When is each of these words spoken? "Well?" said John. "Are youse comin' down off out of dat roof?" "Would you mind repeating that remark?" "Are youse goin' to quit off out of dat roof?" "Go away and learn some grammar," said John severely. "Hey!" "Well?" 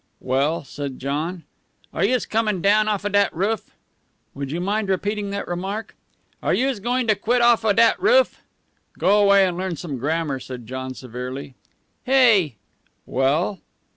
"Well?" 0.19 0.63
said 0.63 0.97
John. 0.97 1.43
"Are 1.93 2.03
youse 2.03 2.25
comin' 2.25 2.59
down 2.59 2.87
off 2.87 3.01
out 3.05 3.09
of 3.09 3.11
dat 3.11 3.35
roof?" 3.35 3.69
"Would 4.33 4.51
you 4.51 4.59
mind 4.59 4.89
repeating 4.89 5.29
that 5.29 5.47
remark?" 5.47 5.95
"Are 6.41 6.55
youse 6.55 6.79
goin' 6.79 7.05
to 7.05 7.13
quit 7.15 7.39
off 7.39 7.63
out 7.63 7.69
of 7.69 7.75
dat 7.75 8.01
roof?" 8.01 8.41
"Go 8.97 9.21
away 9.21 9.45
and 9.45 9.55
learn 9.57 9.75
some 9.75 9.99
grammar," 9.99 10.39
said 10.39 10.65
John 10.65 10.95
severely. 10.95 11.53
"Hey!" 12.01 12.55
"Well?" 13.05 13.59